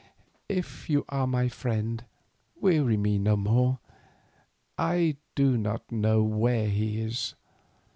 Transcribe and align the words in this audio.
"If 0.49 0.89
you 0.89 1.05
are 1.09 1.27
my 1.27 1.47
friend, 1.47 2.03
weary 2.59 2.97
me 2.97 3.19
no 3.19 3.37
more. 3.37 3.77
I 4.75 5.17
do 5.35 5.59
not 5.59 5.91
know 5.91 6.23
where 6.23 6.69
he 6.69 6.99
is. 6.99 7.35